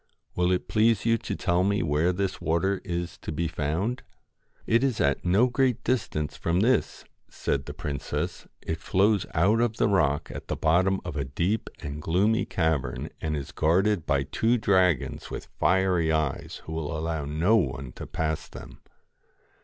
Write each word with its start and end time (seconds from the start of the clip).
Will 0.35 0.51
it 0.51 0.67
please 0.67 1.05
you 1.05 1.19
to 1.19 1.35
tell 1.35 1.63
me 1.63 1.83
where 1.83 2.11
this 2.11 2.41
water 2.41 2.81
is 2.83 3.19
to 3.19 3.31
be 3.31 3.47
found?' 3.47 4.01
'It 4.65 4.83
is 4.83 4.99
at 4.99 5.23
no 5.23 5.45
great 5.45 5.83
distance 5.83 6.35
from 6.35 6.61
this,' 6.61 7.05
said 7.29 7.67
the 7.67 7.73
princess.' 7.75 8.47
It 8.65 8.79
flows 8.79 9.27
out 9.35 9.61
of 9.61 9.77
the 9.77 9.87
rock 9.87 10.31
at 10.33 10.47
the 10.47 10.55
bottom 10.55 11.01
of 11.05 11.15
a 11.15 11.23
deep 11.23 11.69
and 11.81 12.01
gloomy 12.01 12.45
cavern, 12.45 13.09
and 13.21 13.37
is 13.37 13.51
guarded 13.51 14.07
by 14.07 14.23
two 14.23 14.57
dragons 14.57 15.29
with 15.29 15.49
fiery 15.59 16.11
eyes 16.11 16.61
who 16.65 16.73
will 16.73 16.97
allow 16.97 17.25
no 17.25 17.55
one 17.57 17.91
to 17.91 18.07
pass 18.07 18.47
them.' 18.47 18.79